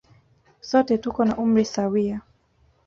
Sote 0.69 0.97
tuko 1.03 1.19
na 1.25 1.33
umri 1.43 1.65
sawia. 1.73 2.17